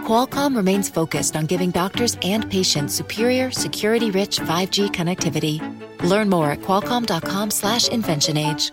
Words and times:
Qualcomm 0.00 0.56
remains 0.56 0.88
focused 0.88 1.36
on 1.36 1.46
giving 1.46 1.70
doctors 1.70 2.16
and 2.22 2.50
patients 2.50 2.94
superior, 2.94 3.52
security-rich 3.52 4.40
5G 4.40 4.90
connectivity. 4.90 5.60
Learn 6.02 6.28
more 6.28 6.50
at 6.50 6.62
qualcomm.com/inventionage. 6.62 8.72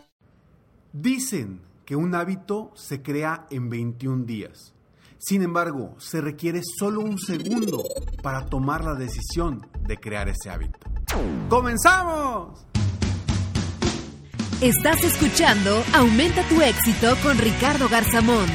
Dicen 0.93 1.61
que 1.85 1.95
un 1.95 2.15
hábito 2.15 2.71
se 2.75 3.01
crea 3.01 3.45
en 3.51 3.69
21 3.69 4.25
días. 4.25 4.73
Sin 5.19 5.41
embargo, 5.41 5.95
se 5.99 6.21
requiere 6.21 6.61
solo 6.63 7.01
un 7.01 7.19
segundo 7.19 7.83
para 8.21 8.45
tomar 8.45 8.83
la 8.83 8.95
decisión 8.95 9.67
de 9.81 9.97
crear 9.97 10.29
ese 10.29 10.49
hábito. 10.49 10.79
¡Comenzamos! 11.49 12.65
Estás 14.61 15.03
escuchando 15.03 15.83
Aumenta 15.93 16.41
tu 16.49 16.61
éxito 16.61 17.15
con 17.21 17.37
Ricardo 17.37 17.87
Garzamón, 17.89 18.47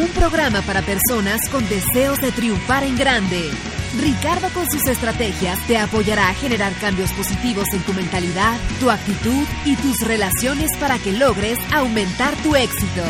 un 0.00 0.08
programa 0.08 0.60
para 0.62 0.82
personas 0.82 1.48
con 1.50 1.66
deseos 1.68 2.20
de 2.20 2.30
triunfar 2.30 2.84
en 2.84 2.96
grande. 2.96 3.50
Ricardo 3.98 4.48
con 4.52 4.70
sus 4.70 4.86
estrategias 4.86 5.58
te 5.66 5.78
apoyará 5.78 6.28
a 6.28 6.34
generar 6.34 6.72
cambios 6.80 7.12
positivos 7.12 7.66
en 7.72 7.82
tu 7.82 7.94
mentalidad, 7.94 8.58
tu 8.78 8.90
actitud 8.90 9.44
y 9.64 9.76
tus 9.76 10.00
relaciones 10.00 10.76
para 10.78 10.98
que 10.98 11.12
logres 11.12 11.58
aumentar 11.72 12.34
tu 12.42 12.54
éxito. 12.54 13.02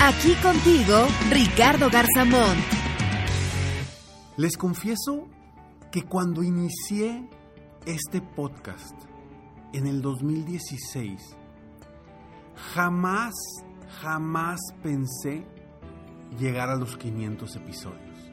Aquí 0.00 0.34
contigo, 0.42 1.06
Ricardo 1.30 1.88
Garzamón. 1.88 2.56
Les 4.36 4.58
confieso 4.58 5.28
que 5.90 6.02
cuando 6.02 6.42
inicié 6.42 7.26
este 7.86 8.20
podcast 8.20 8.94
en 9.72 9.86
el 9.86 10.02
2016, 10.02 11.18
jamás, 12.74 13.32
jamás 14.02 14.60
pensé 14.82 15.46
llegar 16.38 16.70
a 16.70 16.76
los 16.76 16.96
500 16.96 17.56
episodios. 17.56 18.30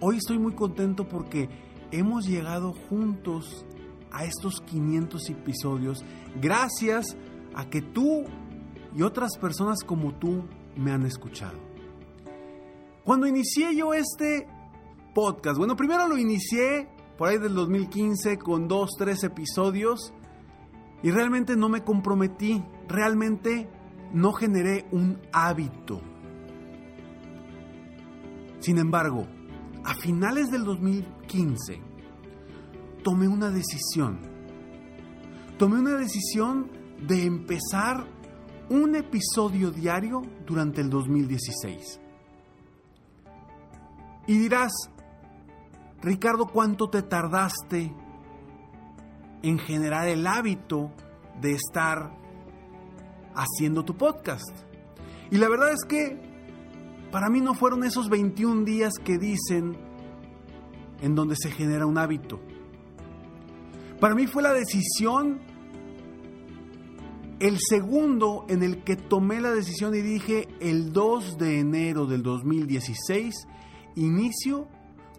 Hoy 0.00 0.16
estoy 0.16 0.38
muy 0.38 0.52
contento 0.54 1.08
porque 1.08 1.48
hemos 1.90 2.26
llegado 2.26 2.72
juntos 2.72 3.64
a 4.10 4.24
estos 4.24 4.60
500 4.62 5.30
episodios 5.30 6.04
gracias 6.40 7.16
a 7.54 7.68
que 7.68 7.82
tú 7.82 8.24
y 8.96 9.02
otras 9.02 9.36
personas 9.38 9.82
como 9.84 10.14
tú 10.14 10.44
me 10.76 10.92
han 10.92 11.06
escuchado. 11.06 11.58
Cuando 13.04 13.26
inicié 13.26 13.74
yo 13.74 13.92
este 13.92 14.46
podcast, 15.14 15.58
bueno, 15.58 15.76
primero 15.76 16.08
lo 16.08 16.16
inicié 16.16 16.88
por 17.18 17.28
ahí 17.28 17.38
del 17.38 17.54
2015 17.54 18.38
con 18.38 18.68
dos, 18.68 18.90
tres 18.96 19.24
episodios 19.24 20.12
y 21.02 21.10
realmente 21.10 21.56
no 21.56 21.68
me 21.68 21.82
comprometí, 21.82 22.62
realmente 22.88 23.68
no 24.12 24.32
generé 24.32 24.86
un 24.90 25.18
hábito. 25.32 26.00
Sin 28.60 28.78
embargo, 28.78 29.26
a 29.84 29.94
finales 29.94 30.50
del 30.50 30.64
2015 30.64 31.80
tomé 33.02 33.26
una 33.26 33.50
decisión. 33.50 34.20
Tomé 35.58 35.78
una 35.78 35.96
decisión 35.96 36.70
de 37.06 37.24
empezar 37.24 38.06
un 38.68 38.94
episodio 38.94 39.70
diario 39.70 40.22
durante 40.46 40.82
el 40.82 40.90
2016. 40.90 42.00
Y 44.26 44.38
dirás, 44.38 44.72
Ricardo, 46.02 46.46
¿cuánto 46.46 46.88
te 46.88 47.02
tardaste 47.02 47.92
en 49.42 49.58
generar 49.58 50.06
el 50.08 50.26
hábito 50.26 50.92
de 51.40 51.52
estar 51.52 52.16
haciendo 53.34 53.84
tu 53.84 53.96
podcast? 53.96 54.50
Y 55.30 55.38
la 55.38 55.48
verdad 55.48 55.72
es 55.72 55.84
que 55.88 56.29
para 57.10 57.28
mí 57.28 57.40
no 57.40 57.54
fueron 57.54 57.84
esos 57.84 58.08
21 58.08 58.64
días 58.64 58.92
que 59.02 59.18
dicen 59.18 59.76
en 61.00 61.14
donde 61.14 61.34
se 61.36 61.50
genera 61.50 61.86
un 61.86 61.98
hábito. 61.98 62.40
Para 64.00 64.14
mí 64.14 64.26
fue 64.26 64.42
la 64.42 64.52
decisión, 64.52 65.40
el 67.38 67.58
segundo 67.58 68.46
en 68.48 68.62
el 68.62 68.84
que 68.84 68.96
tomé 68.96 69.40
la 69.40 69.50
decisión 69.50 69.94
y 69.94 70.00
dije 70.00 70.48
el 70.60 70.92
2 70.92 71.38
de 71.38 71.58
enero 71.58 72.06
del 72.06 72.22
2016, 72.22 73.34
inicio 73.96 74.68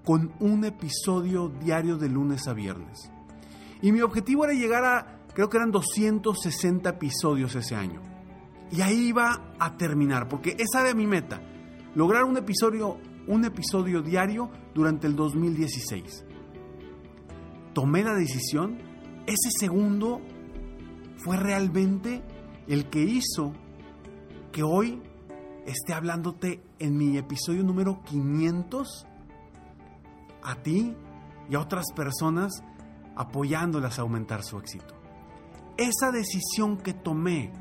con 0.06 0.32
un 0.40 0.64
episodio 0.66 1.50
diario 1.50 1.98
de 1.98 2.10
lunes 2.10 2.48
a 2.48 2.54
viernes. 2.54 3.12
Y 3.82 3.92
mi 3.92 4.02
objetivo 4.02 4.46
era 4.46 4.54
llegar 4.54 4.86
a, 4.86 5.20
creo 5.34 5.50
que 5.50 5.58
eran 5.58 5.72
260 5.72 6.90
episodios 6.90 7.56
ese 7.56 7.76
año. 7.76 8.02
Y 8.72 8.82
ahí 8.82 9.08
iba 9.10 9.54
a 9.60 9.76
terminar, 9.78 10.30
porque 10.30 10.56
esa 10.58 10.82
era 10.82 10.94
mi 10.96 11.06
meta 11.06 11.42
lograr 11.96 12.24
un 12.24 12.38
episodio, 12.38 12.98
un 13.28 13.46
episodio 13.46 14.02
diario 14.02 14.50
durante 14.74 15.08
el 15.08 15.16
2016. 15.16 16.26
Tomé 17.74 18.04
la 18.04 18.14
decisión, 18.14 18.78
ese 19.26 19.50
segundo 19.60 20.22
fue 21.18 21.38
realmente 21.38 22.22
el 22.68 22.90
que 22.90 23.02
hizo 23.02 23.54
que 24.52 24.64
hoy 24.64 25.02
esté 25.66 25.94
hablándote 25.94 26.62
en 26.80 26.98
mi 26.98 27.18
episodio 27.18 27.64
número 27.64 28.02
500 28.04 29.08
a 30.44 30.56
ti 30.56 30.96
y 31.50 31.56
a 31.56 31.60
otras 31.60 31.86
personas 31.96 32.64
apoyándolas 33.16 34.00
a 34.00 34.02
aumentar 34.02 34.44
su 34.44 34.58
éxito. 34.58 34.96
Esa 35.78 36.12
decisión 36.12 36.78
que 36.78 36.94
tomé 36.94 37.52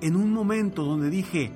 en 0.00 0.16
un 0.16 0.32
momento 0.32 0.84
donde 0.84 1.10
dije, 1.10 1.52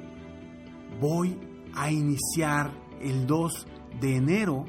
voy 1.01 1.39
a 1.75 1.91
iniciar 1.91 2.73
el 3.01 3.27
2 3.27 3.67
de 4.01 4.17
enero 4.17 4.67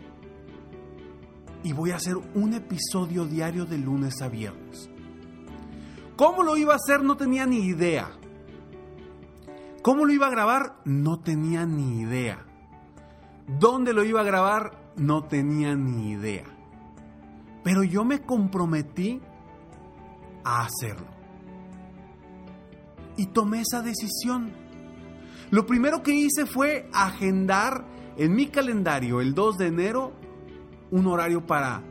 y 1.63 1.73
voy 1.73 1.91
a 1.91 1.97
hacer 1.97 2.15
un 2.17 2.53
episodio 2.53 3.25
diario 3.25 3.65
de 3.65 3.77
lunes 3.77 4.21
a 4.21 4.29
viernes. 4.29 4.89
¿Cómo 6.15 6.43
lo 6.43 6.57
iba 6.57 6.73
a 6.73 6.77
hacer? 6.77 7.03
No 7.03 7.15
tenía 7.15 7.45
ni 7.45 7.65
idea. 7.65 8.11
¿Cómo 9.81 10.05
lo 10.05 10.11
iba 10.11 10.27
a 10.27 10.31
grabar? 10.31 10.75
No 10.85 11.19
tenía 11.19 11.65
ni 11.65 12.01
idea. 12.01 12.45
¿Dónde 13.47 13.93
lo 13.93 14.03
iba 14.03 14.21
a 14.21 14.25
grabar? 14.25 14.93
No 14.95 15.23
tenía 15.23 15.75
ni 15.75 16.11
idea. 16.11 16.45
Pero 17.63 17.83
yo 17.83 18.03
me 18.03 18.21
comprometí 18.21 19.21
a 20.43 20.65
hacerlo. 20.65 21.07
Y 23.17 23.27
tomé 23.27 23.61
esa 23.61 23.81
decisión. 23.81 24.51
Lo 25.51 25.65
primero 25.65 26.03
que 26.03 26.13
hice 26.13 26.45
fue 26.45 26.87
agendar 26.93 27.85
en 28.17 28.35
mi 28.35 28.47
calendario 28.47 29.21
el 29.21 29.33
2 29.33 29.57
de 29.57 29.67
enero 29.67 30.13
un 30.91 31.07
horario 31.07 31.45
para 31.45 31.81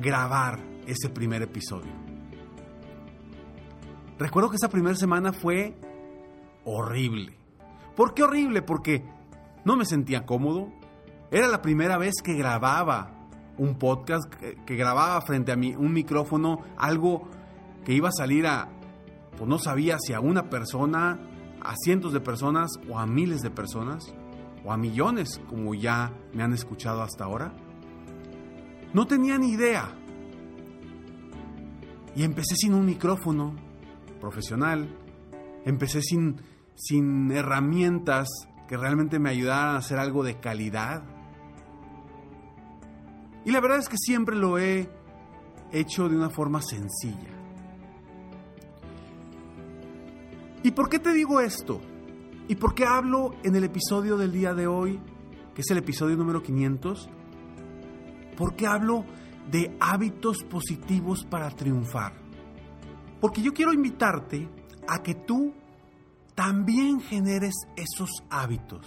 grabar 0.00 0.58
ese 0.86 1.08
primer 1.08 1.42
episodio. 1.42 1.92
Recuerdo 4.18 4.50
que 4.50 4.56
esa 4.56 4.68
primera 4.68 4.96
semana 4.96 5.32
fue 5.32 5.76
horrible. 6.64 7.36
¿Por 7.96 8.14
qué 8.14 8.24
horrible? 8.24 8.62
Porque 8.62 9.04
no 9.64 9.76
me 9.76 9.84
sentía 9.84 10.26
cómodo. 10.26 10.72
Era 11.30 11.48
la 11.48 11.62
primera 11.62 11.98
vez 11.98 12.14
que 12.22 12.34
grababa 12.34 13.12
un 13.58 13.76
podcast, 13.78 14.32
que, 14.32 14.76
grababa 14.76 15.20
frente 15.22 15.52
a 15.52 15.56
mí 15.56 15.74
un 15.76 15.92
micrófono, 15.92 16.62
algo 16.76 17.28
que 17.84 17.92
iba 17.92 18.08
a 18.08 18.12
salir 18.12 18.46
a, 18.46 18.68
pues 19.36 19.48
no 19.48 19.58
sabía 19.58 19.98
si 20.00 20.12
a 20.12 20.20
una 20.20 20.48
persona, 20.48 21.18
a 21.64 21.74
cientos 21.76 22.12
de 22.12 22.20
personas 22.20 22.70
o 22.88 22.98
a 22.98 23.06
miles 23.06 23.40
de 23.40 23.50
personas 23.50 24.14
o 24.64 24.72
a 24.72 24.76
millones 24.76 25.40
como 25.48 25.74
ya 25.74 26.12
me 26.32 26.42
han 26.42 26.52
escuchado 26.52 27.02
hasta 27.02 27.24
ahora. 27.24 27.54
No 28.92 29.06
tenía 29.06 29.38
ni 29.38 29.50
idea. 29.50 29.88
Y 32.14 32.22
empecé 32.22 32.54
sin 32.54 32.74
un 32.74 32.86
micrófono 32.86 33.54
profesional, 34.20 34.88
empecé 35.64 36.00
sin, 36.00 36.36
sin 36.76 37.32
herramientas 37.32 38.28
que 38.68 38.76
realmente 38.76 39.18
me 39.18 39.30
ayudaran 39.30 39.74
a 39.74 39.78
hacer 39.78 39.98
algo 39.98 40.22
de 40.22 40.38
calidad. 40.38 41.02
Y 43.44 43.50
la 43.50 43.60
verdad 43.60 43.78
es 43.78 43.88
que 43.88 43.98
siempre 43.98 44.36
lo 44.36 44.58
he 44.58 44.88
hecho 45.72 46.08
de 46.08 46.16
una 46.16 46.30
forma 46.30 46.62
sencilla. 46.62 47.33
¿Y 50.64 50.70
por 50.70 50.88
qué 50.88 50.98
te 50.98 51.12
digo 51.12 51.42
esto? 51.42 51.78
¿Y 52.48 52.54
por 52.54 52.74
qué 52.74 52.86
hablo 52.86 53.34
en 53.42 53.54
el 53.54 53.64
episodio 53.64 54.16
del 54.16 54.32
día 54.32 54.54
de 54.54 54.66
hoy, 54.66 54.98
que 55.54 55.60
es 55.60 55.70
el 55.70 55.76
episodio 55.76 56.16
número 56.16 56.42
500? 56.42 57.10
¿Por 58.34 58.56
qué 58.56 58.66
hablo 58.66 59.04
de 59.50 59.76
hábitos 59.78 60.42
positivos 60.44 61.22
para 61.26 61.50
triunfar? 61.50 62.14
Porque 63.20 63.42
yo 63.42 63.52
quiero 63.52 63.74
invitarte 63.74 64.48
a 64.88 65.02
que 65.02 65.14
tú 65.14 65.52
también 66.34 66.98
generes 66.98 67.52
esos 67.76 68.08
hábitos. 68.30 68.86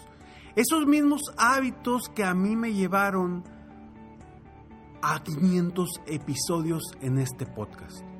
Esos 0.56 0.88
mismos 0.88 1.22
hábitos 1.38 2.10
que 2.16 2.24
a 2.24 2.34
mí 2.34 2.56
me 2.56 2.74
llevaron 2.74 3.44
a 5.04 5.22
500 5.22 5.88
episodios 6.08 6.82
en 7.02 7.20
este 7.20 7.46
podcast. 7.46 8.17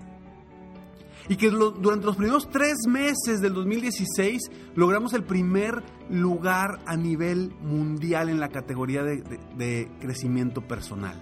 Y 1.30 1.36
que 1.36 1.50
durante 1.50 2.06
los 2.06 2.16
primeros 2.16 2.50
tres 2.50 2.88
meses 2.88 3.42
del 3.42 3.54
2016 3.54 4.42
logramos 4.76 5.14
el 5.14 5.24
primer 5.24 5.84
lugar 6.10 6.80
a 6.86 6.96
nivel 6.96 7.54
mundial 7.62 8.30
en 8.30 8.40
la 8.40 8.50
categoría 8.50 9.04
de, 9.04 9.92
crecimiento 10.00 10.62
personal. 10.62 11.22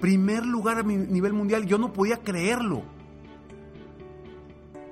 Primer 0.00 0.44
lugar 0.44 0.78
a 0.78 0.82
nivel 0.82 1.32
mundial, 1.32 1.64
yo 1.64 1.78
no 1.78 1.92
podía 1.92 2.18
creerlo 2.18 2.82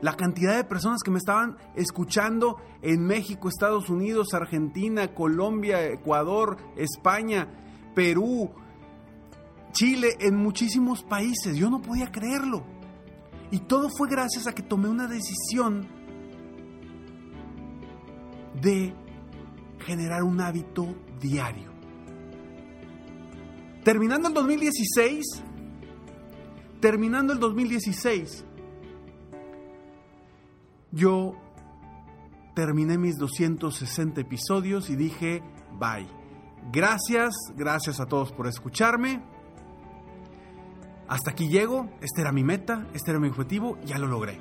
la 0.05 0.17
cantidad 0.17 0.57
de 0.57 0.65
personas 0.65 1.03
que 1.03 1.11
me 1.11 1.17
estaban 1.17 1.57
escuchando 1.77 2.59
en 2.83 3.07
México, 3.07 3.49
Estados 3.49 3.89
Unidos, 3.89 4.35
Argentina, 4.35 5.15
Colombia, 5.15 5.83
Ecuador, 5.87 6.59
España, 6.77 7.49
Perú, 7.95 8.51
Chile, 9.73 10.17
en 10.21 10.37
muchísimos 10.37 11.03
países. 11.03 11.57
Yo 11.57 11.71
no 11.71 11.81
podía 11.81 12.13
creerlo. 12.13 12.65
Y 13.50 13.61
todo 13.61 13.88
fue 13.88 14.08
gracias 14.08 14.46
a 14.46 14.52
que 14.52 14.62
tomé 14.62 14.88
una 14.88 15.06
decisión 15.06 15.87
de 18.61 18.94
generar 19.81 20.23
un 20.23 20.41
hábito 20.41 20.94
diario. 21.20 21.73
Terminando 23.85 24.29
el 24.29 24.35
2016, 24.35 25.25
terminando 26.81 27.32
el 27.32 27.38
2016, 27.38 28.44
yo 30.91 31.35
terminé 32.55 32.96
mis 32.96 33.19
260 33.19 34.20
episodios 34.20 34.88
y 34.88 34.96
dije, 34.96 35.43
bye. 35.79 36.08
Gracias, 36.73 37.35
gracias 37.55 38.00
a 38.00 38.06
todos 38.06 38.32
por 38.32 38.46
escucharme. 38.46 39.23
Hasta 41.09 41.33
aquí 41.33 41.49
llego, 41.49 41.91
esta 42.01 42.23
era 42.23 42.33
mi 42.33 42.45
meta, 42.45 42.87
este 42.95 43.11
era 43.11 43.21
mi 43.21 43.29
objetivo, 43.29 43.79
ya 43.85 43.99
lo 43.99 44.06
logré. 44.06 44.39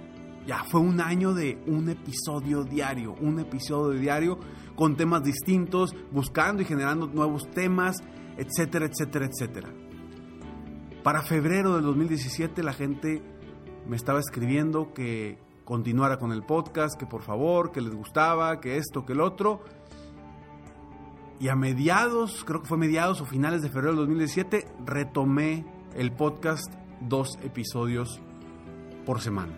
Ya 0.48 0.64
fue 0.64 0.82
un 0.82 1.02
año 1.02 1.34
de 1.34 1.62
un 1.68 1.90
episodio 1.90 2.64
diario, 2.64 3.16
un 3.22 3.40
episodio 3.40 4.00
diario 4.00 4.40
con 4.76 4.96
temas 4.96 5.24
distintos, 5.24 5.96
buscando 6.12 6.62
y 6.62 6.66
generando 6.66 7.08
nuevos 7.08 7.50
temas, 7.52 7.98
etcétera, 8.38 8.86
etcétera, 8.86 9.26
etcétera. 9.26 9.70
Para 11.04 11.22
febrero 11.22 11.76
del 11.76 11.84
2017 11.84 12.64
la 12.64 12.74
gente 12.74 13.22
me 13.88 13.96
estaba 13.96 14.20
escribiendo 14.20 14.94
que 14.94 15.38
continuara 15.66 16.18
con 16.18 16.32
el 16.32 16.44
podcast, 16.44 16.98
que 16.98 17.06
por 17.06 17.22
favor, 17.22 17.72
que 17.72 17.82
les 17.82 17.94
gustaba, 17.94 18.60
que 18.60 18.78
esto, 18.78 19.06
que 19.06 19.14
el 19.14 19.22
otro. 19.22 19.62
Y 21.40 21.50
a 21.50 21.56
mediados, 21.56 22.44
creo 22.46 22.62
que 22.62 22.68
fue 22.68 22.78
mediados 22.78 23.22
o 23.22 23.26
finales 23.26 23.62
de 23.62 23.70
febrero 23.70 23.90
del 23.90 23.98
2017, 23.98 24.66
retomé 24.86 25.66
el 25.96 26.12
podcast 26.12 26.74
dos 27.02 27.38
episodios 27.44 28.20
por 29.06 29.22
semana. 29.22 29.54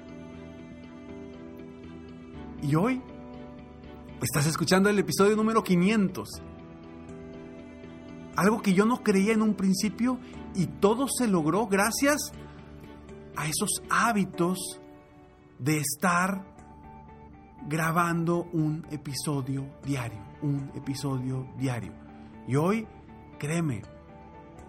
Y 2.61 2.75
hoy 2.75 3.01
estás 4.21 4.47
escuchando 4.47 4.89
el 4.89 4.99
episodio 4.99 5.35
número 5.35 5.63
500. 5.63 6.29
Algo 8.35 8.61
que 8.61 8.73
yo 8.73 8.85
no 8.85 9.03
creía 9.03 9.33
en 9.33 9.41
un 9.41 9.53
principio 9.53 10.17
y 10.55 10.67
todo 10.67 11.07
se 11.07 11.27
logró 11.27 11.67
gracias 11.67 12.31
a 13.35 13.45
esos 13.45 13.81
hábitos 13.89 14.79
de 15.59 15.77
estar 15.77 16.43
grabando 17.67 18.47
un 18.53 18.85
episodio 18.91 19.65
diario, 19.83 20.19
un 20.41 20.71
episodio 20.75 21.47
diario. 21.57 21.93
Y 22.47 22.55
hoy, 22.55 22.87
créeme, 23.39 23.81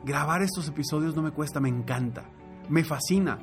grabar 0.06 0.40
estos 0.40 0.68
episodios 0.68 1.16
no 1.16 1.22
me 1.22 1.32
cuesta, 1.32 1.58
me 1.58 1.68
encanta, 1.68 2.30
me 2.68 2.84
fascina. 2.84 3.38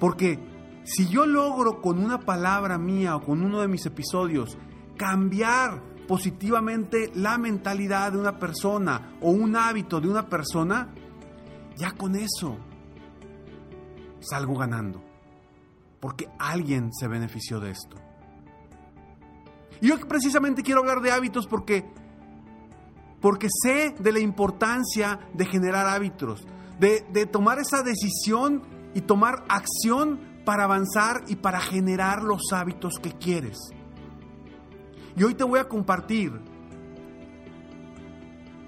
Porque 0.00 0.38
si 0.82 1.08
yo 1.08 1.26
logro 1.26 1.80
con 1.80 1.98
una 1.98 2.18
palabra 2.18 2.76
mía 2.76 3.14
o 3.16 3.22
con 3.22 3.42
uno 3.42 3.60
de 3.60 3.68
mis 3.68 3.86
episodios 3.86 4.58
cambiar 4.96 5.80
positivamente 6.08 7.12
la 7.14 7.38
mentalidad 7.38 8.12
de 8.12 8.18
una 8.18 8.38
persona 8.38 9.12
o 9.20 9.30
un 9.30 9.54
hábito 9.54 10.00
de 10.00 10.08
una 10.08 10.28
persona, 10.28 10.88
ya 11.76 11.92
con 11.92 12.16
eso 12.16 12.58
salgo 14.18 14.56
ganando 14.56 15.08
porque 16.00 16.28
alguien 16.38 16.92
se 16.92 17.06
benefició 17.06 17.60
de 17.60 17.70
esto. 17.70 17.96
Y 19.80 19.88
yo 19.88 19.98
precisamente 20.08 20.62
quiero 20.62 20.80
hablar 20.80 21.00
de 21.00 21.12
hábitos 21.12 21.46
porque 21.46 21.84
porque 23.20 23.48
sé 23.50 23.94
de 23.98 24.12
la 24.12 24.20
importancia 24.20 25.18
de 25.34 25.44
generar 25.46 25.86
hábitos, 25.86 26.46
de, 26.78 27.26
tomar 27.26 27.58
esa 27.58 27.82
decisión 27.82 28.62
y 28.94 29.00
tomar 29.00 29.44
acción 29.48 30.20
para 30.44 30.64
avanzar 30.64 31.24
y 31.26 31.36
para 31.36 31.60
generar 31.60 32.22
los 32.22 32.52
hábitos 32.52 32.94
que 33.02 33.12
quieres. 33.12 33.58
Y 35.16 35.24
hoy 35.24 35.34
te 35.34 35.44
voy 35.44 35.58
a 35.58 35.68
compartir 35.68 36.32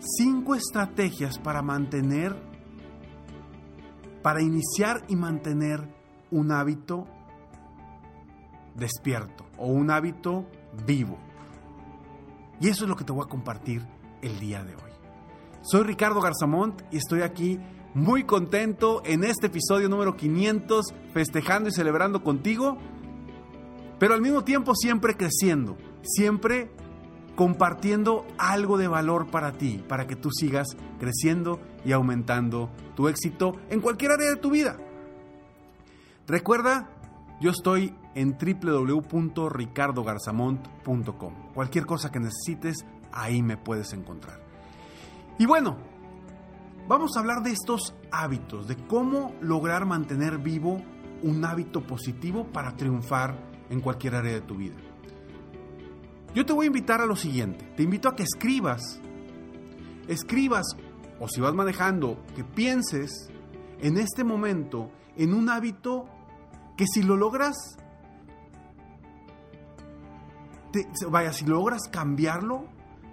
cinco 0.01 0.57
estrategias 0.57 1.39
para 1.39 1.63
mantener, 1.63 2.35
para 4.23 4.43
iniciar 4.43 5.05
y 5.09 5.15
mantener 5.15 5.89
un 6.33 6.51
hábito 6.51 7.07
despierto 8.75 9.47
o 9.57 9.69
un 9.69 9.91
hábito 9.91 10.47
vivo. 10.87 11.19
Y 12.61 12.69
eso 12.69 12.85
es 12.85 12.91
lo 12.91 12.97
que 12.97 13.05
te 13.05 13.13
voy 13.13 13.25
a 13.25 13.29
compartir 13.29 14.00
el 14.23 14.39
día 14.39 14.65
de 14.65 14.75
hoy. 14.75 14.91
Soy 15.63 15.85
Ricardo 15.85 16.21
Garzamont 16.21 16.83
y 16.91 16.97
estoy 16.97 17.23
aquí 17.23 17.59
muy 17.95 18.25
contento 18.25 19.03
en 19.05 19.25
este 19.25 19.49
episodio 19.49 19.89
número 19.89 20.17
500, 20.17 20.95
festejando 21.13 21.69
y 21.69 21.73
celebrando 21.73 22.23
contigo, 22.23 22.79
pero 23.99 24.15
al 24.15 24.23
mismo 24.23 24.45
tiempo 24.45 24.75
siempre 24.75 25.17
creciendo, 25.17 25.77
siempre 26.03 26.71
compartiendo 27.35 28.27
algo 28.39 28.79
de 28.79 28.89
valor 28.89 29.31
para 29.31 29.53
ti, 29.53 29.85
para 29.89 30.07
que 30.07 30.17
tú 30.17 30.31
sigas 30.31 30.69
creciendo 30.99 31.61
y 31.85 31.93
aumentando 31.93 32.71
tu 32.95 33.09
éxito 33.09 33.53
en 33.71 33.81
cualquier 33.81 34.13
área 34.13 34.31
de 34.31 34.37
tu 34.37 34.51
vida. 34.51 34.77
Recuerda, 36.27 36.91
yo 37.41 37.51
estoy 37.51 37.95
en 38.15 38.37
www.ricardogarzamont.com. 38.39 41.35
Cualquier 41.55 41.87
cosa 41.87 42.13
que 42.13 42.21
necesites, 42.21 42.85
ahí 43.13 43.43
me 43.43 43.57
puedes 43.57 43.93
encontrar. 43.93 44.41
Y 45.39 45.47
bueno, 45.47 45.77
vamos 46.89 47.17
a 47.17 47.21
hablar 47.21 47.43
de 47.43 47.53
estos 47.53 47.95
hábitos, 48.11 48.69
de 48.69 48.77
cómo 48.77 49.35
lograr 49.41 49.87
mantener 49.87 50.39
vivo 50.39 50.83
un 51.23 51.45
hábito 51.45 51.83
positivo 51.83 52.47
para 52.47 52.77
triunfar 52.77 53.37
en 53.69 53.81
cualquier 53.81 54.17
área 54.17 54.33
de 54.33 54.41
tu 54.41 54.57
vida. 54.57 54.77
Yo 56.35 56.47
te 56.47 56.53
voy 56.53 56.65
a 56.65 56.69
invitar 56.69 57.01
a 57.01 57.07
lo 57.07 57.17
siguiente, 57.17 57.65
te 57.77 57.83
invito 57.83 58.09
a 58.09 58.15
que 58.15 58.23
escribas, 58.23 59.01
escribas 60.09 60.65
o 61.19 61.29
si 61.29 61.41
vas 61.41 61.55
manejando, 61.55 62.23
que 62.37 62.45
pienses 62.45 63.31
en 63.81 63.99
este 63.99 64.25
momento 64.25 64.91
en 65.17 65.35
un 65.35 65.49
hábito 65.49 66.07
que 66.77 66.87
si 66.87 67.03
lo 67.03 67.17
logras 67.17 67.77
vaya, 71.09 71.33
si 71.33 71.45
logras 71.45 71.89
cambiarlo, 71.91 72.65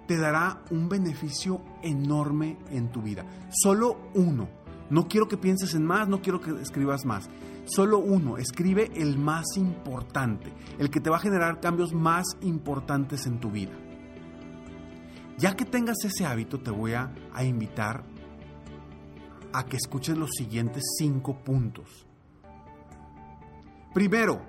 te 0.08 0.16
dará 0.16 0.62
un 0.70 0.88
beneficio 0.88 1.60
enorme 1.82 2.56
en 2.70 2.90
tu 2.90 3.02
vida. 3.02 3.26
Solo 3.50 4.10
uno. 4.14 4.48
No 4.88 5.06
quiero 5.06 5.28
que 5.28 5.36
pienses 5.36 5.74
en 5.74 5.84
más, 5.84 6.08
no 6.08 6.22
quiero 6.22 6.40
que 6.40 6.50
escribas 6.62 7.04
más. 7.04 7.28
Solo 7.66 7.98
uno. 7.98 8.38
Escribe 8.38 8.90
el 8.96 9.18
más 9.18 9.44
importante, 9.56 10.50
el 10.78 10.88
que 10.88 11.00
te 11.00 11.10
va 11.10 11.18
a 11.18 11.20
generar 11.20 11.60
cambios 11.60 11.92
más 11.92 12.24
importantes 12.40 13.26
en 13.26 13.38
tu 13.38 13.50
vida. 13.50 13.72
Ya 15.36 15.54
que 15.54 15.66
tengas 15.66 15.98
ese 16.02 16.24
hábito, 16.24 16.58
te 16.58 16.70
voy 16.70 16.94
a, 16.94 17.12
invitar 17.44 18.02
a 19.52 19.66
que 19.66 19.76
escuches 19.76 20.16
los 20.16 20.30
siguientes 20.30 20.82
cinco 20.98 21.38
puntos. 21.44 22.06
Primero, 23.92 24.40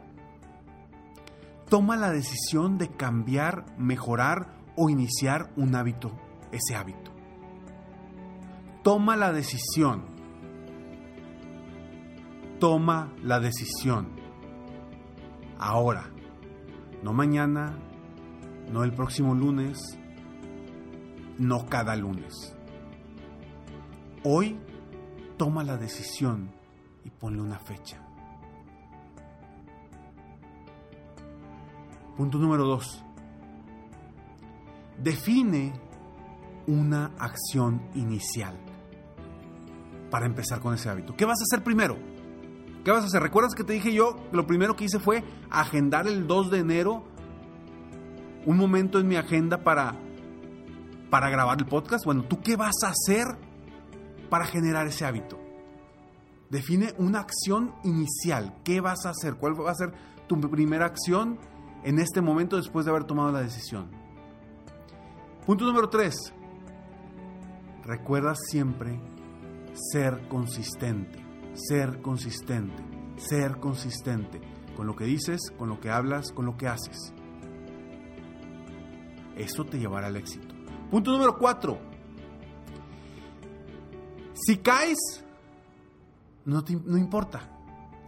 toma 1.69 1.97
la 1.97 2.11
decisión 2.11 2.77
de 2.77 2.87
cambiar, 2.87 3.65
mejorar 3.77 4.58
o 4.81 4.89
iniciar 4.89 5.51
un 5.57 5.75
hábito, 5.75 6.09
ese 6.53 6.73
hábito. 6.73 7.11
Toma 8.81 9.17
la 9.17 9.33
decisión. 9.33 10.05
Toma 12.59 13.13
la 13.21 13.41
decisión. 13.41 14.07
Ahora. 15.57 16.09
No 17.03 17.11
mañana, 17.11 17.77
no 18.71 18.83
el 18.83 18.93
próximo 18.93 19.33
lunes, 19.35 19.97
no 21.37 21.65
cada 21.65 21.95
lunes. 21.95 22.55
Hoy 24.23 24.59
toma 25.37 25.63
la 25.63 25.77
decisión 25.77 26.51
y 27.03 27.09
ponle 27.09 27.41
una 27.41 27.59
fecha. 27.59 28.05
Punto 32.17 32.37
número 32.37 32.65
2. 32.65 33.08
Define 35.03 35.73
una 36.67 37.11
acción 37.17 37.81
inicial 37.95 38.57
para 40.09 40.25
empezar 40.25 40.59
con 40.59 40.73
ese 40.73 40.89
hábito. 40.89 41.15
¿Qué 41.15 41.25
vas 41.25 41.39
a 41.39 41.43
hacer 41.43 41.63
primero? 41.63 41.97
¿Qué 42.83 42.91
vas 42.91 43.03
a 43.03 43.07
hacer? 43.07 43.21
¿Recuerdas 43.21 43.55
que 43.55 43.63
te 43.63 43.73
dije 43.73 43.93
yo? 43.93 44.15
Lo 44.31 44.47
primero 44.47 44.75
que 44.75 44.85
hice 44.85 44.99
fue 44.99 45.23
agendar 45.49 46.07
el 46.07 46.27
2 46.27 46.51
de 46.51 46.59
enero 46.59 47.03
un 48.45 48.57
momento 48.57 48.99
en 48.99 49.07
mi 49.07 49.15
agenda 49.15 49.63
para, 49.63 49.95
para 51.09 51.29
grabar 51.29 51.59
el 51.59 51.65
podcast. 51.65 52.05
Bueno, 52.05 52.23
¿tú 52.23 52.41
qué 52.41 52.55
vas 52.55 52.75
a 52.83 52.89
hacer 52.89 53.25
para 54.29 54.45
generar 54.45 54.87
ese 54.87 55.05
hábito? 55.05 55.39
Define 56.49 56.93
una 56.97 57.19
acción 57.19 57.75
inicial. 57.83 58.55
¿Qué 58.63 58.81
vas 58.81 59.05
a 59.05 59.09
hacer? 59.09 59.35
¿Cuál 59.35 59.59
va 59.59 59.71
a 59.71 59.75
ser 59.75 59.93
tu 60.27 60.39
primera 60.39 60.85
acción 60.85 61.37
en 61.83 61.99
este 61.99 62.21
momento 62.21 62.55
después 62.57 62.85
de 62.85 62.91
haber 62.91 63.03
tomado 63.03 63.31
la 63.31 63.41
decisión? 63.41 63.98
Punto 65.49 65.65
número 65.65 65.89
3. 65.89 66.13
Recuerda 67.83 68.35
siempre 68.35 69.01
ser 69.73 70.27
consistente, 70.27 71.25
ser 71.55 72.03
consistente, 72.03 72.83
ser 73.17 73.59
consistente 73.59 74.41
con 74.77 74.85
lo 74.85 74.95
que 74.95 75.05
dices, 75.05 75.39
con 75.57 75.69
lo 75.69 75.79
que 75.79 75.89
hablas, 75.89 76.31
con 76.33 76.45
lo 76.45 76.55
que 76.55 76.67
haces. 76.67 77.15
Eso 79.37 79.65
te 79.65 79.79
llevará 79.79 80.05
al 80.05 80.17
éxito. 80.17 80.53
Punto 80.91 81.13
número 81.13 81.35
4. 81.39 81.79
Si 84.35 84.57
caes, 84.57 85.25
no, 86.45 86.63
no 86.85 86.97
importa. 86.99 87.49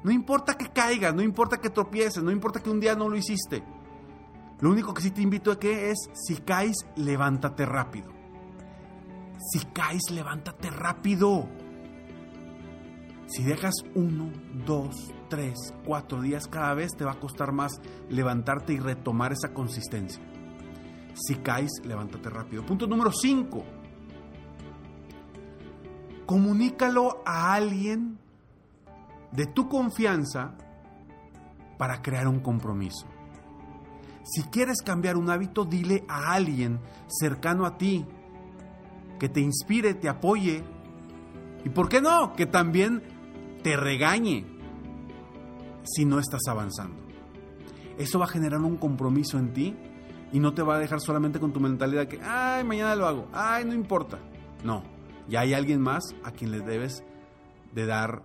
No 0.04 0.12
importa 0.12 0.54
que 0.54 0.70
caigas, 0.70 1.16
no 1.16 1.24
importa 1.24 1.58
que 1.58 1.72
tropieces, 1.72 2.22
no 2.22 2.30
importa 2.30 2.62
que 2.62 2.70
un 2.70 2.80
día 2.80 2.94
no 2.94 3.10
lo 3.10 3.18
hiciste. 3.18 3.64
Lo 4.62 4.70
único 4.70 4.94
que 4.94 5.02
sí 5.02 5.12
te 5.12 5.22
invito 5.22 5.52
a 5.52 5.60
que 5.60 5.90
es, 5.90 5.98
si 6.14 6.38
caes, 6.38 6.76
levántate 6.96 7.66
rápido. 7.66 8.12
Si 9.52 9.66
caes, 9.74 10.12
levántate 10.12 10.70
rápido. 10.70 11.50
Si 13.26 13.44
dejas 13.44 13.74
uno, 13.96 14.30
dos, 14.66 15.12
tres, 15.30 15.74
cuatro 15.86 16.22
días 16.22 16.48
cada 16.48 16.76
vez, 16.76 16.92
te 16.96 17.06
va 17.06 17.14
a 17.14 17.20
costar 17.20 17.52
más 17.52 17.82
levantarte 18.10 18.74
y 18.74 18.80
retomar 18.80 19.32
esa 19.32 19.54
consistencia. 19.54 20.22
Si 21.16 21.36
caes, 21.36 21.72
levántate 21.84 22.30
rápido. 22.30 22.64
Punto 22.64 22.86
número 22.86 23.12
cinco. 23.12 23.64
Comunícalo 26.26 27.24
a 27.26 27.54
alguien 27.54 28.20
de 29.32 29.48
tu 29.48 29.68
confianza 29.68 30.54
para 31.78 32.02
crear 32.02 32.28
un 32.28 32.42
compromiso. 32.42 33.08
Si 34.24 34.44
quieres 34.44 34.82
cambiar 34.82 35.18
un 35.18 35.30
hábito, 35.30 35.66
dile 35.66 36.04
a 36.08 36.34
alguien 36.34 36.80
cercano 37.08 37.66
a 37.66 37.78
ti 37.78 38.06
que 39.20 39.30
te 39.30 39.40
inspire, 39.40 39.94
te 39.94 40.10
apoye 40.10 40.64
y, 41.64 41.70
¿por 41.70 41.90
qué 41.90 42.02
no?, 42.02 42.34
que 42.36 42.46
también 42.46 43.04
te 43.64 43.76
regañe 43.78 44.46
si 45.84 46.06
no 46.06 46.20
estás 46.20 46.42
avanzando. 46.48 46.96
Eso 47.98 48.20
va 48.20 48.26
a 48.26 48.30
generar 48.30 48.62
un 48.62 48.78
compromiso 48.78 49.38
en 49.38 49.54
ti 49.54 49.76
y 50.32 50.40
no 50.40 50.54
te 50.54 50.62
va 50.62 50.76
a 50.76 50.80
dejar 50.80 51.02
solamente 51.02 51.40
con 51.40 51.52
tu 51.54 51.60
mentalidad 51.60 52.08
que, 52.08 52.20
ay, 52.22 52.64
mañana 52.64 52.96
lo 52.96 53.08
hago, 53.08 53.28
ay, 53.34 53.66
no 53.66 53.74
importa. 53.74 54.20
No, 54.64 54.84
ya 55.28 55.42
hay 55.42 55.54
alguien 55.54 55.82
más 55.82 56.16
a 56.24 56.32
quien 56.32 56.52
le 56.52 56.62
debes 56.62 57.04
de 57.74 57.86
dar 57.86 58.24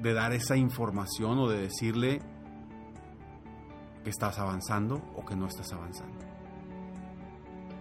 de 0.00 0.14
dar 0.14 0.32
esa 0.32 0.56
información 0.56 1.38
o 1.38 1.48
de 1.48 1.62
decirle 1.62 2.20
que 4.02 4.10
estás 4.10 4.38
avanzando 4.38 5.02
o 5.16 5.24
que 5.24 5.36
no 5.36 5.46
estás 5.46 5.72
avanzando. 5.72 6.18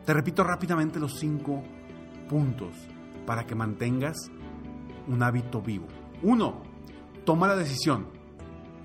Te 0.05 0.13
repito 0.13 0.43
rápidamente 0.43 0.99
los 0.99 1.19
cinco 1.19 1.63
puntos 2.29 2.75
para 3.25 3.45
que 3.45 3.55
mantengas 3.55 4.17
un 5.07 5.23
hábito 5.23 5.61
vivo. 5.61 5.87
Uno, 6.23 6.61
toma 7.25 7.47
la 7.47 7.55
decisión. 7.55 8.07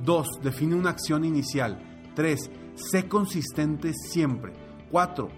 Dos, 0.02 0.28
define 0.42 0.74
una 0.74 0.90
acción 0.90 1.24
inicial. 1.24 1.78
Tres, 2.14 2.50
sé 2.74 3.08
consistente 3.08 3.92
siempre. 3.94 4.52
Cuatro, 4.90 5.28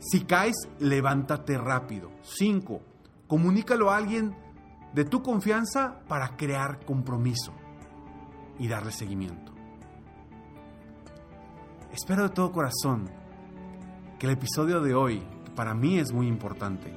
si 0.00 0.20
caes, 0.20 0.56
levántate 0.78 1.58
rápido. 1.58 2.10
Cinco, 2.22 2.80
comunícalo 3.26 3.90
a 3.90 3.96
alguien 3.96 4.36
de 4.92 5.04
tu 5.04 5.22
confianza 5.22 6.00
para 6.08 6.36
crear 6.36 6.84
compromiso 6.84 7.52
y 8.58 8.68
darle 8.68 8.92
seguimiento. 8.92 9.52
Espero 11.92 12.22
de 12.24 12.30
todo 12.30 12.52
corazón 12.52 13.10
que 14.18 14.26
el 14.26 14.32
episodio 14.32 14.80
de 14.80 14.94
hoy, 14.94 15.22
que 15.44 15.50
para 15.52 15.74
mí 15.74 15.98
es 15.98 16.12
muy 16.12 16.26
importante, 16.26 16.92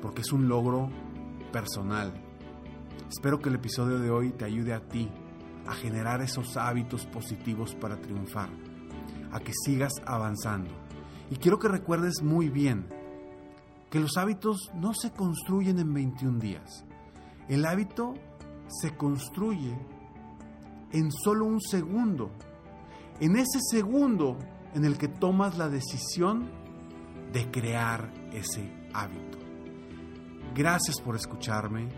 porque 0.00 0.22
es 0.22 0.32
un 0.32 0.48
logro 0.48 0.90
personal, 1.52 2.12
espero 3.08 3.40
que 3.40 3.48
el 3.48 3.56
episodio 3.56 3.98
de 3.98 4.10
hoy 4.10 4.30
te 4.30 4.44
ayude 4.44 4.74
a 4.74 4.80
ti 4.80 5.10
a 5.66 5.74
generar 5.74 6.22
esos 6.22 6.56
hábitos 6.56 7.06
positivos 7.06 7.74
para 7.74 8.00
triunfar, 8.00 8.48
a 9.30 9.40
que 9.40 9.52
sigas 9.64 9.92
avanzando. 10.06 10.70
Y 11.30 11.36
quiero 11.36 11.58
que 11.58 11.68
recuerdes 11.68 12.22
muy 12.22 12.48
bien 12.48 12.86
que 13.92 14.00
los 14.00 14.16
hábitos 14.16 14.70
no 14.74 14.94
se 14.94 15.12
construyen 15.12 15.78
en 15.78 15.92
21 15.92 16.38
días. 16.38 16.86
El 17.46 17.66
hábito 17.66 18.14
se 18.66 18.96
construye 18.96 19.78
en 20.92 21.12
solo 21.12 21.44
un 21.44 21.60
segundo. 21.60 22.30
En 23.20 23.36
ese 23.36 23.58
segundo 23.70 24.38
en 24.72 24.86
el 24.86 24.96
que 24.96 25.08
tomas 25.08 25.58
la 25.58 25.68
decisión 25.68 26.50
de 27.34 27.50
crear 27.50 28.10
ese 28.32 28.72
hábito. 28.94 29.36
Gracias 30.54 30.98
por 30.98 31.14
escucharme. 31.14 31.90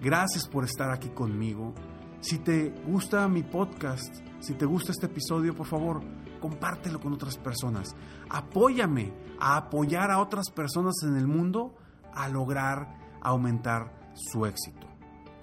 Gracias 0.00 0.48
por 0.48 0.64
estar 0.64 0.90
aquí 0.90 1.10
conmigo. 1.10 1.74
Si 2.20 2.38
te 2.38 2.70
gusta 2.86 3.28
mi 3.28 3.42
podcast, 3.42 4.16
si 4.40 4.54
te 4.54 4.64
gusta 4.64 4.92
este 4.92 5.06
episodio, 5.06 5.54
por 5.54 5.66
favor, 5.66 6.00
compártelo 6.38 7.00
con 7.00 7.12
otras 7.12 7.36
personas. 7.36 7.94
Apóyame 8.30 9.12
a 9.40 9.56
apoyar 9.56 10.10
a 10.10 10.20
otras 10.20 10.50
personas 10.50 10.94
en 11.02 11.16
el 11.16 11.26
mundo 11.26 11.74
a 12.14 12.28
lograr 12.28 12.96
aumentar 13.20 14.12
su 14.14 14.46
éxito. 14.46 14.86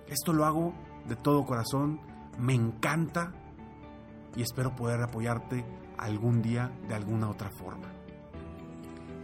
Esto 0.08 0.34
lo 0.34 0.46
hago 0.46 0.74
de 1.08 1.16
todo 1.16 1.46
corazón, 1.46 2.00
me 2.38 2.54
encanta 2.54 3.34
y 4.36 4.42
espero 4.42 4.76
poder 4.76 5.02
apoyarte 5.02 5.66
algún 5.98 6.42
día 6.42 6.72
de 6.88 6.96
alguna 6.96 7.30
otra 7.30 7.50
forma. 7.50 7.88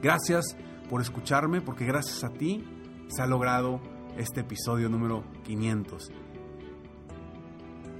Gracias 0.01 0.55
por 0.89 1.01
escucharme 1.01 1.61
porque 1.61 1.85
gracias 1.85 2.23
a 2.23 2.29
ti 2.29 2.63
se 3.07 3.21
ha 3.21 3.27
logrado 3.27 3.79
este 4.17 4.41
episodio 4.41 4.89
número 4.89 5.23
500. 5.43 6.11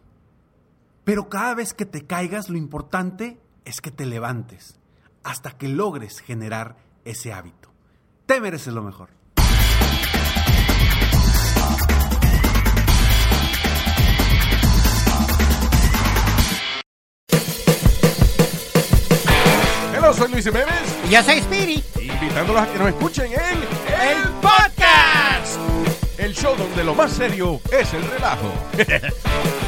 pero 1.04 1.28
cada 1.28 1.54
vez 1.54 1.73
que 1.73 1.87
te 1.87 2.07
caigas 2.07 2.50
lo 2.50 2.57
importante 2.57 3.40
es 3.64 3.80
que 3.80 3.90
te 3.90 4.07
levantes 4.07 4.78
hasta 5.25 5.57
que 5.57 5.68
logres 5.68 6.21
generar 6.21 6.76
ese 7.04 7.33
hábito. 7.33 7.71
Te 8.26 8.40
mereces 8.40 8.75
lo 8.75 8.83
mejor. 8.83 9.18
Hola, 19.97 20.12
soy 20.14 20.30
Luis 20.30 20.44
Jiménez. 20.44 20.68
Y 21.06 21.11
yo 21.12 21.23
soy 21.23 21.40
Speedy. 21.40 21.82
Invitándolos 22.00 22.62
a 22.62 22.66
que 22.73 22.78
nos 22.78 22.88
escuchen 22.88 23.26
en 23.32 23.58
El 24.08 24.28
Podcast. 24.40 25.58
el 26.18 26.35
show 26.35 26.56
donde 26.56 26.85
lo 26.85 26.94
más 26.94 27.12
serio 27.12 27.61
es 27.70 27.92
el 27.94 28.02
relajo. 28.11 28.52